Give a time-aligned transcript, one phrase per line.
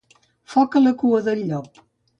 [0.53, 1.85] Foc a la cua del llop.